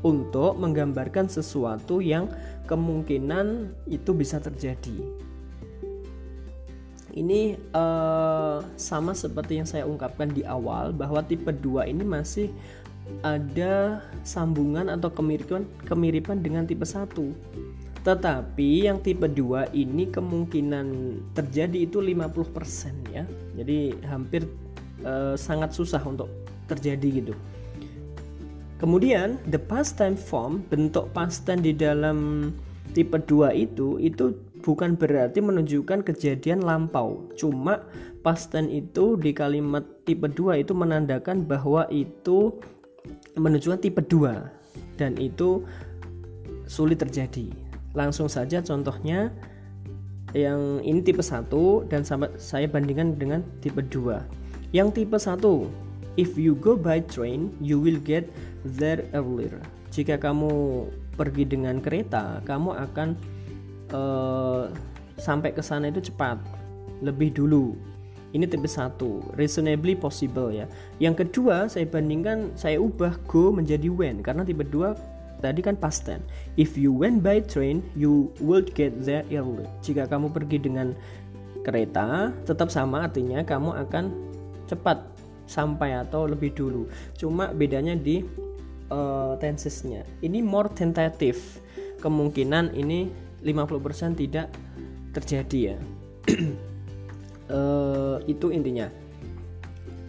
[0.05, 2.31] untuk menggambarkan sesuatu yang
[2.65, 5.29] kemungkinan itu bisa terjadi
[7.19, 12.47] ini uh, sama seperti yang saya ungkapkan di awal bahwa tipe 2 ini masih
[13.25, 17.09] ada sambungan atau kemiripan kemiripan dengan tipe 1.
[18.05, 20.87] Tetapi yang tipe 2 ini kemungkinan
[21.33, 23.25] terjadi itu 50% ya.
[23.57, 24.45] Jadi hampir
[25.03, 26.29] uh, sangat susah untuk
[26.69, 27.33] terjadi gitu.
[28.79, 32.49] Kemudian the past time form bentuk past tense di dalam
[32.95, 34.33] tipe 2 itu itu
[34.65, 37.29] bukan berarti menunjukkan kejadian lampau.
[37.37, 37.85] Cuma
[38.25, 42.57] past tense itu di kalimat tipe 2 itu menandakan bahwa itu
[43.37, 45.63] menunjukkan tipe 2 dan itu
[46.65, 47.51] sulit terjadi.
[47.93, 49.33] Langsung saja contohnya
[50.33, 51.49] yang ini tipe 1
[51.89, 52.05] dan
[52.37, 54.21] saya bandingkan dengan tipe 2
[54.69, 55.88] yang tipe 1
[56.19, 58.27] if you go by train you will get
[58.75, 59.63] there earlier.
[59.95, 60.83] Jika kamu
[61.15, 63.09] pergi dengan kereta kamu akan
[63.95, 64.67] uh,
[65.15, 66.35] sampai ke sana itu cepat
[66.99, 67.79] lebih dulu.
[68.29, 68.99] Ini tipe 1
[69.39, 70.69] reasonably possible ya.
[71.01, 74.21] Yang kedua saya bandingkan saya ubah go menjadi when.
[74.21, 76.21] Karena tipe 2 tadi kan past tense.
[76.59, 79.65] If you went by train, you would get there early.
[79.81, 80.93] Jika kamu pergi dengan
[81.65, 84.13] kereta, tetap sama artinya kamu akan
[84.69, 85.01] cepat
[85.49, 86.85] sampai atau lebih dulu.
[87.17, 88.21] Cuma bedanya di
[88.93, 90.05] uh, tensesnya.
[90.21, 91.41] Ini more tentative.
[91.99, 93.09] Kemungkinan ini
[93.41, 94.53] 50% tidak
[95.11, 95.77] terjadi ya.
[97.49, 98.87] uh, itu intinya.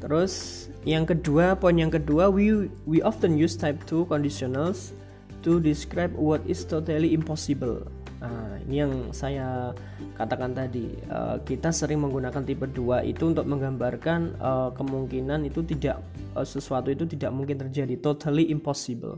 [0.01, 4.97] Terus yang kedua, poin yang kedua, we we often use type 2 conditionals
[5.45, 7.85] to describe what is totally impossible.
[8.21, 9.73] Nah, ini yang saya
[10.13, 10.93] katakan tadi.
[11.09, 16.05] Uh, kita sering menggunakan tipe 2 itu untuk menggambarkan uh, kemungkinan itu tidak
[16.37, 19.17] uh, sesuatu itu tidak mungkin terjadi, totally impossible.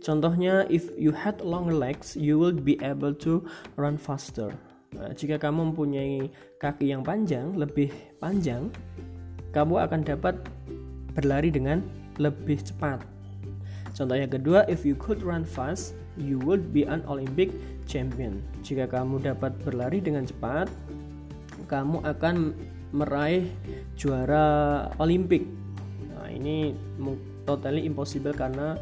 [0.00, 3.44] Contohnya, if you had long legs, you will be able to
[3.76, 4.48] run faster.
[4.96, 8.72] Nah, jika kamu mempunyai kaki yang panjang, lebih panjang,
[9.52, 10.40] kamu akan dapat
[11.12, 11.84] berlari dengan
[12.16, 13.17] lebih cepat.
[13.98, 17.50] Contoh yang kedua, if you could run fast, you would be an Olympic
[17.90, 18.38] champion.
[18.62, 20.70] Jika kamu dapat berlari dengan cepat,
[21.66, 22.54] kamu akan
[22.94, 23.50] meraih
[23.98, 25.42] juara Olimpik.
[26.14, 26.78] Nah, ini
[27.42, 28.78] totally impossible karena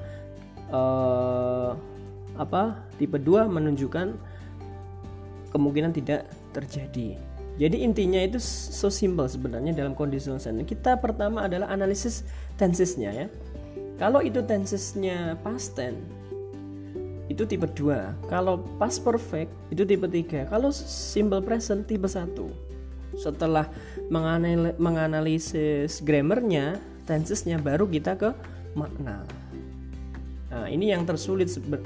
[0.69, 1.73] uh,
[2.37, 2.77] apa?
[3.01, 4.13] Tipe 2 menunjukkan
[5.49, 7.17] kemungkinan tidak terjadi.
[7.57, 10.69] Jadi intinya itu so simple sebenarnya dalam conditional sentence.
[10.69, 12.21] Kita pertama adalah analisis
[12.61, 13.27] tensesnya ya.
[13.97, 16.17] Kalau itu tensesnya past tense
[17.27, 18.31] itu tipe 2.
[18.31, 20.47] Kalau past perfect itu tipe 3.
[20.47, 22.33] Kalau simple present tipe 1.
[23.19, 23.67] Setelah
[24.79, 26.79] menganalisis grammarnya,
[27.09, 28.31] tensesnya baru kita ke
[28.79, 29.27] makna.
[30.47, 31.83] Nah, ini yang tersulit sebe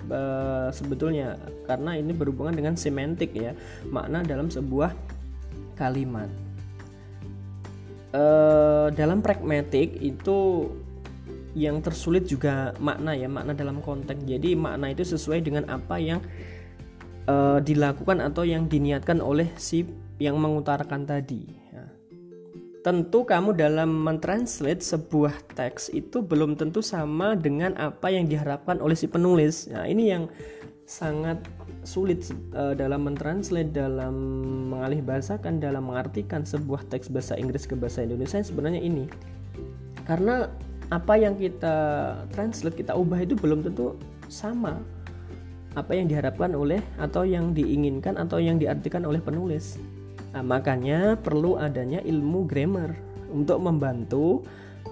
[0.71, 3.57] sebetulnya karena ini berhubungan dengan semantik ya,
[3.89, 4.93] makna dalam sebuah
[5.81, 6.29] kalimat.
[8.11, 10.67] Uh, dalam pragmatik itu
[11.55, 14.23] yang tersulit juga makna ya makna dalam konteks.
[14.23, 16.23] Jadi makna itu sesuai dengan apa yang
[17.27, 19.87] uh, dilakukan atau yang diniatkan oleh si
[20.21, 21.43] yang mengutarakan tadi.
[21.73, 21.85] Ya.
[22.81, 28.97] tentu kamu dalam mentranslate sebuah teks itu belum tentu sama dengan apa yang diharapkan oleh
[28.97, 29.69] si penulis.
[29.69, 30.33] Nah ini yang
[30.89, 31.39] sangat
[31.87, 34.13] sulit uh, dalam mentranslate dalam
[34.75, 39.07] mengalih bahasakan dalam mengartikan sebuah teks bahasa Inggris ke bahasa Indonesia sebenarnya ini.
[40.09, 40.51] Karena
[40.91, 41.75] apa yang kita
[42.35, 43.95] translate kita ubah itu belum tentu
[44.27, 44.83] sama
[45.79, 49.79] apa yang diharapkan oleh atau yang diinginkan atau yang diartikan oleh penulis.
[50.35, 52.91] Nah, makanya perlu adanya ilmu grammar
[53.31, 54.43] untuk membantu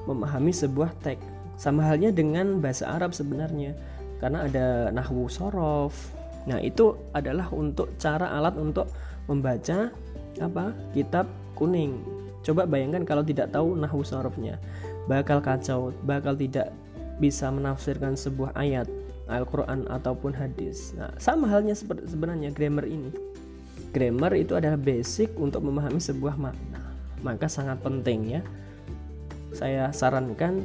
[0.06, 1.22] memahami sebuah teks.
[1.58, 3.74] Sama halnya dengan bahasa Arab sebenarnya.
[4.22, 6.14] Karena ada nahwu sorof.
[6.46, 8.86] Nah, itu adalah untuk cara alat untuk
[9.26, 9.90] membaca
[10.38, 10.70] apa?
[10.94, 11.26] kitab
[11.58, 11.98] kuning.
[12.46, 14.62] Coba bayangkan kalau tidak tahu nahwu sorofnya
[15.08, 16.70] bakal kacau, bakal tidak
[17.18, 18.86] bisa menafsirkan sebuah ayat
[19.28, 20.96] Al-Quran ataupun hadis.
[20.96, 23.12] Nah, sama halnya sebenarnya grammar ini.
[23.92, 26.80] Grammar itu adalah basic untuk memahami sebuah makna.
[27.20, 28.40] Maka sangat penting ya.
[29.52, 30.64] Saya sarankan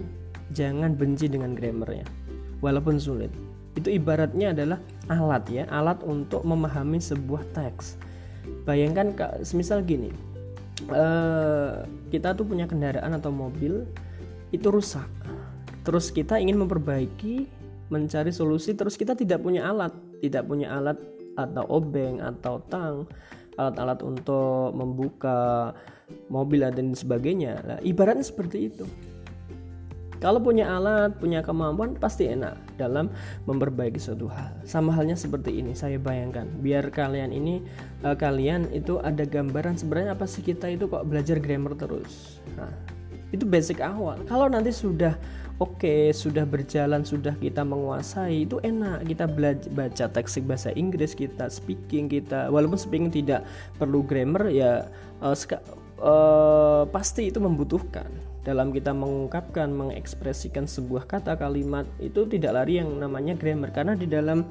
[0.51, 2.07] jangan benci dengan grammarnya.
[2.63, 3.31] Walaupun sulit.
[3.73, 4.79] Itu ibaratnya adalah
[5.09, 7.97] alat ya, alat untuk memahami sebuah teks.
[8.63, 9.11] Bayangkan
[9.43, 10.13] semisal gini.
[10.91, 13.87] Uh, kita tuh punya kendaraan atau mobil
[14.53, 15.09] itu rusak
[15.83, 17.49] terus kita ingin memperbaiki
[17.91, 19.91] mencari solusi terus kita tidak punya alat
[20.23, 20.95] tidak punya alat
[21.35, 23.09] atau obeng atau tang
[23.57, 25.73] alat-alat untuk membuka
[26.29, 28.85] mobil dan sebagainya nah, ibaratnya seperti itu
[30.23, 33.11] kalau punya alat, punya kemampuan pasti enak dalam
[33.43, 34.55] memperbaiki suatu hal.
[34.63, 36.47] Sama halnya seperti ini, saya bayangkan.
[36.63, 37.59] Biar kalian ini
[38.07, 42.39] uh, kalian itu ada gambaran sebenarnya apa sih kita itu kok belajar grammar terus.
[42.55, 42.71] Nah,
[43.33, 44.21] itu basic awal.
[44.29, 45.17] Kalau nanti sudah
[45.57, 49.09] oke okay, sudah berjalan sudah kita menguasai itu enak.
[49.09, 53.41] Kita belajar baca teks bahasa Inggris kita speaking kita walaupun speaking tidak
[53.81, 54.85] perlu grammar ya
[55.19, 55.35] uh,
[55.99, 58.07] uh, pasti itu membutuhkan.
[58.43, 63.71] Dalam kita mengungkapkan, mengekspresikan sebuah kata kalimat itu tidak lari yang namanya grammar.
[63.71, 64.43] Karena di dalam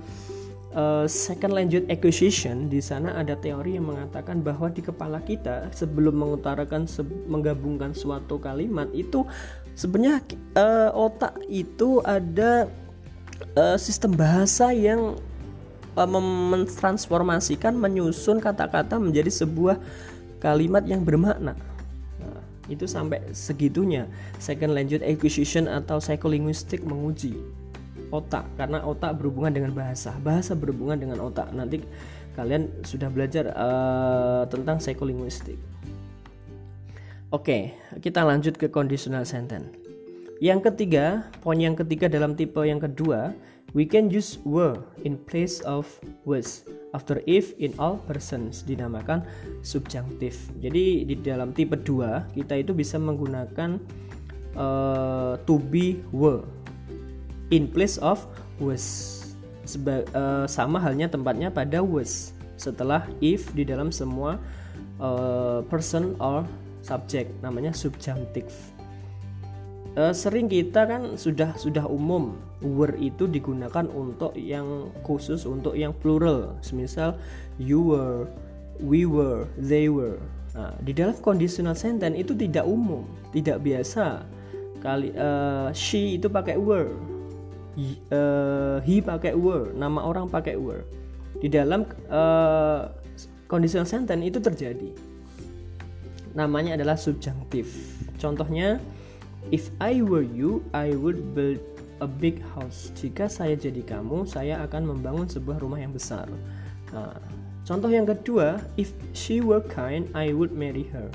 [0.74, 6.16] uh, second language acquisition di sana ada teori yang mengatakan bahwa di kepala kita sebelum
[6.18, 9.24] mengutarakan se menggabungkan suatu kalimat itu
[9.76, 10.20] sebenarnya
[10.56, 12.68] uh, otak itu ada
[13.56, 15.16] uh, sistem bahasa yang
[15.96, 16.08] uh,
[16.52, 19.80] mentransformasikan menyusun kata-kata menjadi sebuah
[20.42, 21.54] kalimat yang bermakna.
[22.70, 24.06] Itu sampai segitunya.
[24.38, 27.61] Second language acquisition atau psycholinguistic menguji
[28.12, 30.12] otak karena otak berhubungan dengan bahasa.
[30.20, 31.50] Bahasa berhubungan dengan otak.
[31.50, 31.80] Nanti
[32.36, 35.56] kalian sudah belajar uh, tentang psycholinguistic
[37.32, 39.72] oke kita lanjut ke conditional sentence.
[40.38, 43.32] Yang ketiga poin yang ketiga dalam tipe yang kedua
[43.72, 45.88] we can use were in place of
[46.28, 49.24] was after if in all persons dinamakan
[49.64, 50.36] subjunctive.
[50.60, 53.80] Jadi di dalam tipe 2 kita itu bisa menggunakan
[54.58, 56.44] uh, to be were
[57.52, 58.24] in place of
[58.56, 59.20] was.
[59.62, 62.34] Seba, uh, sama halnya tempatnya pada was.
[62.58, 64.40] Setelah if di dalam semua
[64.98, 66.42] uh, person or
[66.82, 68.50] subject namanya subjunctive.
[69.92, 72.32] Uh, sering kita kan sudah sudah umum
[72.64, 76.56] were itu digunakan untuk yang khusus untuk yang plural.
[76.64, 77.20] Semisal
[77.60, 78.24] you were
[78.80, 80.16] we were they were.
[80.56, 83.04] Nah, di dalam conditional sentence itu tidak umum
[83.36, 84.24] tidak biasa.
[84.80, 86.90] Kali uh, she itu pakai were
[88.12, 90.84] uh, he pakai were nama orang pakai were
[91.40, 92.92] di dalam uh,
[93.48, 94.90] conditional sentence itu terjadi
[96.32, 97.68] namanya adalah subjunctive
[98.16, 98.80] contohnya
[99.50, 101.58] If I were you, I would build
[101.98, 102.94] a big house.
[102.94, 106.30] Jika saya jadi kamu, saya akan membangun sebuah rumah yang besar.
[106.94, 107.18] Nah,
[107.66, 111.10] contoh yang kedua, if she were kind, I would marry her.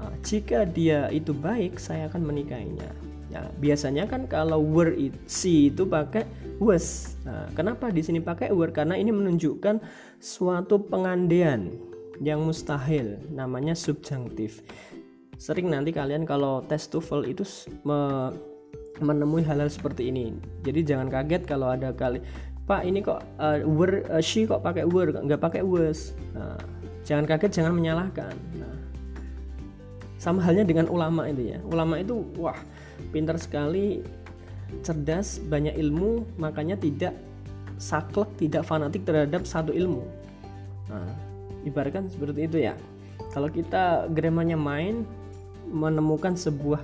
[0.00, 2.88] Nah, jika dia itu baik, saya akan menikahinya.
[3.28, 6.24] Nah, biasanya kan kalau were it, she itu pakai
[6.56, 7.18] was.
[7.28, 8.72] Nah, kenapa di sini pakai were?
[8.72, 9.80] Karena ini menunjukkan
[10.16, 11.68] suatu pengandaian
[12.18, 14.64] yang mustahil, namanya subjunctive
[15.38, 17.46] sering nanti kalian kalau tes TOEFL itu
[17.86, 18.30] me
[18.98, 20.34] menemui hal-hal seperti ini.
[20.66, 22.18] Jadi jangan kaget kalau ada kali
[22.66, 26.12] Pak ini kok uh, were uh, she kok pakai were nggak pakai was.
[26.34, 26.58] Nah,
[27.06, 28.34] jangan kaget, jangan menyalahkan.
[28.58, 28.76] Nah,
[30.18, 31.62] sama halnya dengan ulama itu ya.
[31.70, 32.58] Ulama itu wah
[33.14, 34.02] pintar sekali,
[34.84, 37.14] cerdas, banyak ilmu, makanya tidak
[37.78, 40.02] saklek, tidak fanatik terhadap satu ilmu.
[40.90, 41.08] Nah,
[41.64, 42.74] ibaratkan seperti itu ya.
[43.30, 45.04] Kalau kita grammarnya main,
[45.68, 46.80] menemukan sebuah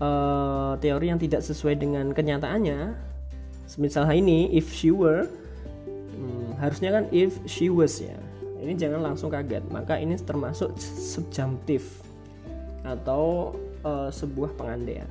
[0.00, 3.12] uh, teori yang tidak sesuai dengan kenyataannya
[3.80, 5.24] misalnya ini if she were
[6.12, 8.16] hmm, harusnya kan if she was ya
[8.60, 11.84] ini jangan langsung kaget maka ini termasuk subjunctive
[12.84, 15.08] atau uh, sebuah pengandaian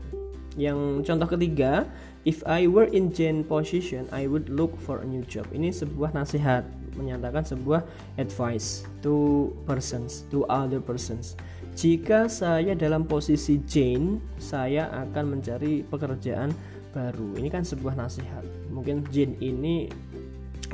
[0.60, 1.88] yang contoh ketiga
[2.28, 6.12] if I were in Jane position I would look for a new job ini sebuah
[6.12, 6.68] nasihat
[7.00, 7.88] menyatakan sebuah
[8.20, 11.40] advice to persons to other persons
[11.72, 16.52] jika saya dalam posisi Jane, saya akan mencari pekerjaan
[16.92, 17.40] baru.
[17.40, 18.44] Ini kan sebuah nasihat.
[18.68, 19.88] Mungkin Jane ini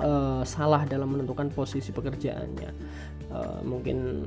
[0.02, 2.72] uh, salah dalam menentukan posisi pekerjaannya.
[3.30, 4.26] Uh, mungkin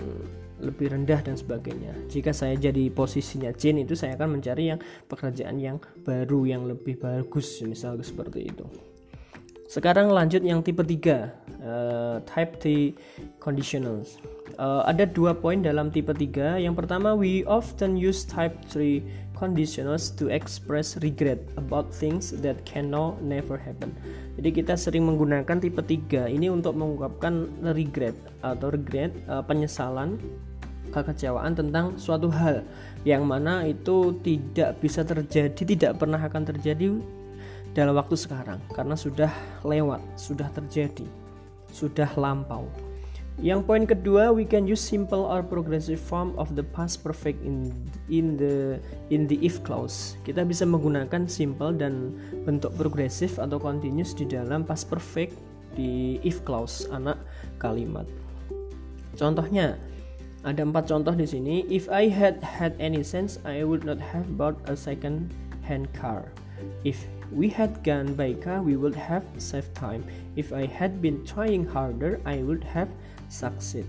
[0.61, 1.92] lebih rendah dan sebagainya.
[2.12, 7.01] Jika saya jadi posisinya Jane itu saya akan mencari yang pekerjaan yang baru yang lebih
[7.01, 8.68] bagus misalnya seperti itu.
[9.70, 11.31] Sekarang lanjut yang tipe 3,
[11.62, 12.90] uh, type T
[13.38, 14.18] conditionals.
[14.59, 16.59] Uh, ada dua poin dalam tipe 3.
[16.59, 18.99] Yang pertama, we often use type 3
[19.38, 23.94] conditionals to express regret about things that can now never happen.
[24.42, 30.18] Jadi kita sering menggunakan tipe 3 ini untuk mengungkapkan regret atau regret uh, penyesalan
[30.90, 32.66] kekecewaan tentang suatu hal
[33.07, 37.00] yang mana itu tidak bisa terjadi, tidak pernah akan terjadi
[37.72, 39.31] dalam waktu sekarang karena sudah
[39.62, 41.07] lewat, sudah terjadi,
[41.70, 42.66] sudah lampau.
[43.40, 47.72] Yang poin kedua, we can use simple or progressive form of the past perfect in
[48.12, 48.76] in the
[49.09, 50.20] in the if clause.
[50.29, 52.12] Kita bisa menggunakan simple dan
[52.45, 55.32] bentuk progresif atau continuous di dalam past perfect
[55.72, 57.16] di if clause anak
[57.57, 58.05] kalimat.
[59.16, 59.80] Contohnya,
[60.41, 61.68] ada empat contoh di sini.
[61.68, 66.32] If I had had any sense, I would not have bought a second hand car.
[66.84, 70.05] If we had gone by car, we would have saved time.
[70.36, 72.88] If I had been trying harder, I would have
[73.28, 73.84] succeed.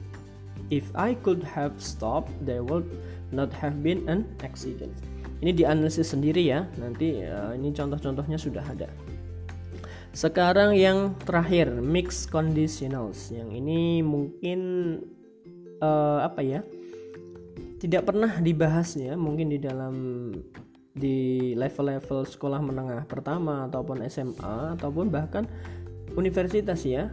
[0.71, 2.87] If I could have stopped, there would
[3.31, 4.95] not have been an accident.
[5.41, 6.67] Ini dianalisis sendiri ya.
[6.77, 8.87] Nanti uh, ini contoh-contohnya sudah ada.
[10.11, 13.31] Sekarang yang terakhir mix conditionals.
[13.31, 14.59] Yang ini mungkin
[15.81, 16.61] uh, apa ya?
[17.81, 19.95] tidak pernah dibahasnya mungkin di dalam
[20.93, 25.49] di level-level sekolah menengah pertama ataupun SMA ataupun bahkan
[26.13, 27.09] universitas ya.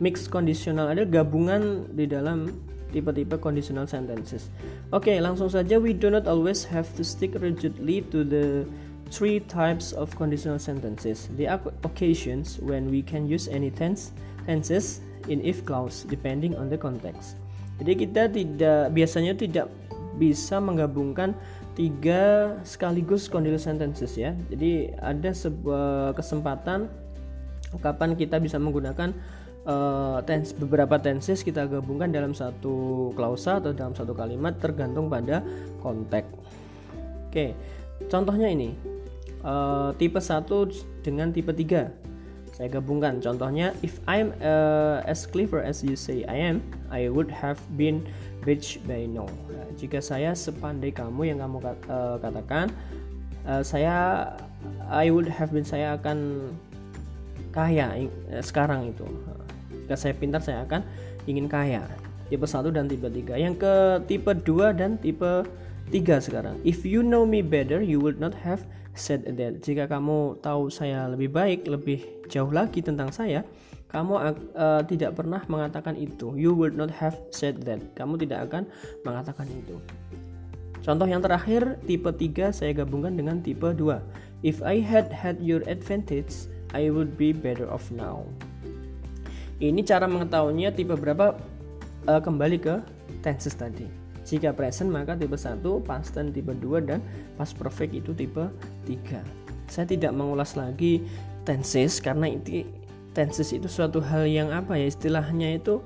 [0.00, 2.48] Mix conditional ada gabungan di dalam
[2.96, 4.48] tipe-tipe conditional sentences.
[4.88, 8.64] Oke okay, langsung saja we do not always have to stick rigidly to the
[9.12, 11.28] three types of conditional sentences.
[11.36, 14.16] The occasions when we can use any tense
[14.48, 17.41] tenses in if clause depending on the context
[17.80, 19.66] jadi kita tidak biasanya tidak
[20.20, 21.32] bisa menggabungkan
[21.72, 24.36] tiga sekaligus conditional sentences ya.
[24.52, 26.88] Jadi ada sebuah kesempatan
[27.80, 29.16] kapan kita bisa menggunakan
[29.64, 35.40] uh, tense beberapa tenses kita gabungkan dalam satu klausa atau dalam satu kalimat tergantung pada
[35.80, 36.28] konteks.
[37.32, 37.56] Oke,
[38.12, 38.76] contohnya ini
[39.40, 40.44] uh, tipe 1
[41.00, 42.01] dengan tipe 3
[42.52, 43.18] saya gabungkan.
[43.18, 46.60] Contohnya if I'm uh, as clever as you say I am
[46.92, 48.04] I would have been
[48.44, 49.26] rich by now.
[49.48, 52.68] Nah, jika saya sepandai kamu yang kamu uh, katakan
[53.48, 54.28] uh, saya
[54.92, 56.52] I would have been saya akan
[57.56, 59.08] kaya uh, sekarang itu.
[59.88, 60.84] Jika saya pintar saya akan
[61.24, 61.82] ingin kaya.
[62.32, 65.44] Tipe 1 dan tipe 3 yang ke tipe 2 dan tipe
[65.92, 66.56] 3 sekarang.
[66.64, 71.08] If you know me better you would not have said that jika kamu tahu saya
[71.08, 73.44] lebih baik lebih jauh lagi tentang saya
[73.92, 74.12] kamu
[74.56, 76.32] uh, tidak pernah mengatakan itu.
[76.32, 77.92] You would not have said that.
[77.92, 78.64] Kamu tidak akan
[79.04, 79.76] mengatakan itu.
[80.80, 85.62] Contoh yang terakhir tipe 3 saya gabungkan dengan tipe 2 if I had had your
[85.70, 88.26] advantage I would be better off now.
[89.62, 91.38] Ini cara mengetahuinya tipe berapa?
[92.02, 92.82] Uh, kembali ke
[93.22, 94.01] tenses tadi
[94.32, 97.04] jika present maka tipe 1, past tense tipe 2 dan
[97.36, 98.48] past perfect itu tipe
[98.88, 99.20] 3.
[99.68, 101.04] Saya tidak mengulas lagi
[101.44, 102.64] tenses karena itu
[103.12, 105.84] tenses itu suatu hal yang apa ya istilahnya itu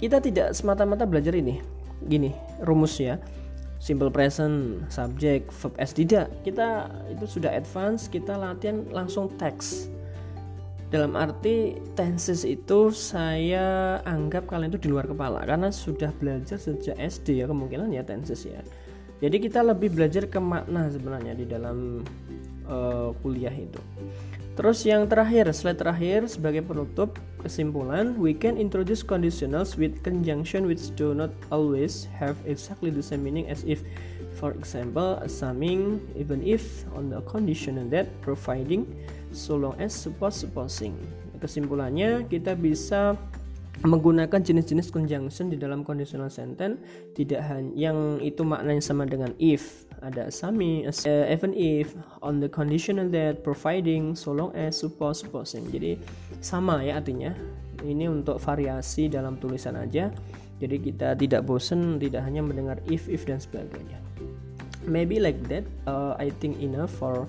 [0.00, 1.60] kita tidak semata-mata belajar ini.
[2.08, 2.32] Gini,
[2.64, 3.20] rumus ya.
[3.78, 6.32] Simple present, subject, verb s tidak.
[6.42, 9.92] Kita itu sudah advance, kita latihan langsung teks
[10.92, 17.00] dalam arti tenses itu saya anggap kalian itu di luar kepala karena sudah belajar sejak
[17.00, 18.60] SD ya kemungkinan ya tenses ya.
[19.24, 22.04] Jadi kita lebih belajar ke makna sebenarnya di dalam
[22.68, 23.80] uh, kuliah itu.
[24.52, 30.92] Terus yang terakhir slide terakhir sebagai penutup kesimpulan we can introduce conditionals with conjunction which
[30.92, 33.80] do not always have exactly the same meaning as if
[34.36, 38.84] for example assuming even if on the condition that providing
[39.32, 40.94] so long as suppose supposing.
[41.42, 43.18] Kesimpulannya kita bisa
[43.82, 46.78] menggunakan jenis-jenis conjunction di dalam conditional sentence.
[47.18, 49.88] Tidak hanya yang itu maknanya sama dengan if.
[50.02, 51.94] Ada sami even if
[52.26, 55.98] on the conditional that providing so long as suppose supposing jadi
[56.42, 57.34] sama ya artinya.
[57.82, 60.10] Ini untuk variasi dalam tulisan aja.
[60.62, 63.98] Jadi kita tidak bosan tidak hanya mendengar if if dan sebagainya.
[64.86, 67.26] Maybe like that uh, I think enough for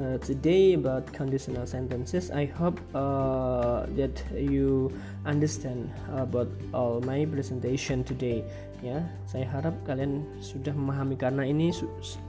[0.00, 2.30] uh, today about conditional sentences.
[2.30, 4.90] I hope uh, that you
[5.26, 8.42] understand about all my presentation today.
[8.82, 11.72] Ya, saya harap kalian sudah memahami karena ini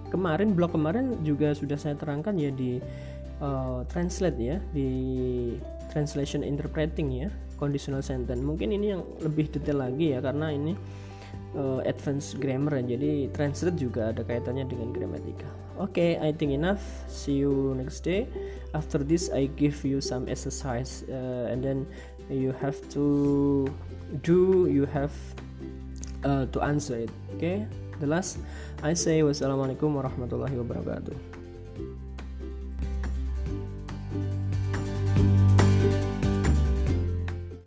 [0.08, 2.80] kemarin blog kemarin juga sudah saya terangkan ya di
[3.44, 4.90] uh, translate ya di
[5.92, 8.40] translation interpreting ya conditional sentence.
[8.40, 10.80] Mungkin ini yang lebih detail lagi ya karena ini
[11.60, 16.82] uh, advanced grammar jadi translate juga ada kaitannya dengan gramatika okay, I think enough.
[17.08, 18.28] See you next day.
[18.74, 21.88] After this I give you some exercise uh, and then
[22.30, 23.68] you have to
[24.24, 25.12] do you have
[26.24, 27.12] uh, to answer it.
[27.36, 27.68] Okay?
[28.00, 28.40] The last
[28.84, 31.35] I say wassalamualaikum warahmatullahi wabarakatuh